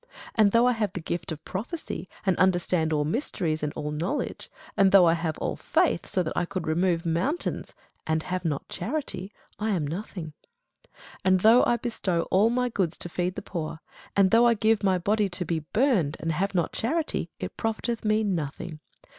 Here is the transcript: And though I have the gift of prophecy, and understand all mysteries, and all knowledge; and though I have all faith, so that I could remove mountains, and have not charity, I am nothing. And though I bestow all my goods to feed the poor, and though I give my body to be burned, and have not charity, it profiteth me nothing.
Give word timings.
And 0.33 0.51
though 0.51 0.65
I 0.65 0.71
have 0.71 0.93
the 0.93 0.99
gift 0.99 1.31
of 1.31 1.45
prophecy, 1.45 2.09
and 2.25 2.35
understand 2.37 2.91
all 2.91 3.05
mysteries, 3.05 3.61
and 3.61 3.71
all 3.73 3.91
knowledge; 3.91 4.49
and 4.75 4.91
though 4.91 5.05
I 5.05 5.13
have 5.13 5.37
all 5.37 5.55
faith, 5.55 6.07
so 6.07 6.23
that 6.23 6.33
I 6.35 6.43
could 6.43 6.65
remove 6.65 7.05
mountains, 7.05 7.75
and 8.07 8.23
have 8.23 8.43
not 8.43 8.67
charity, 8.67 9.31
I 9.59 9.69
am 9.75 9.85
nothing. 9.85 10.33
And 11.23 11.41
though 11.41 11.63
I 11.65 11.77
bestow 11.77 12.23
all 12.31 12.49
my 12.49 12.67
goods 12.69 12.97
to 12.97 13.09
feed 13.09 13.35
the 13.35 13.43
poor, 13.43 13.79
and 14.15 14.31
though 14.31 14.47
I 14.47 14.55
give 14.55 14.81
my 14.81 14.97
body 14.97 15.29
to 15.29 15.45
be 15.45 15.59
burned, 15.59 16.17
and 16.19 16.31
have 16.31 16.55
not 16.55 16.73
charity, 16.73 17.29
it 17.39 17.55
profiteth 17.55 18.03
me 18.03 18.23
nothing. 18.23 18.79